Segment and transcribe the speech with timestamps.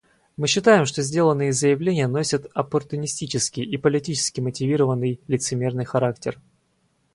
[0.35, 6.39] Мы считаем, что сделанные заявления носят оппортунистический и политически мотивированный, лицемерный характер.